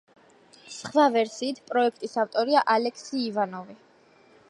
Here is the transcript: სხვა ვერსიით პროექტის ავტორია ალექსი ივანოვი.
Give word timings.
სხვა 0.75 1.05
ვერსიით 1.17 1.61
პროექტის 1.69 2.17
ავტორია 2.25 2.67
ალექსი 2.79 3.25
ივანოვი. 3.29 3.83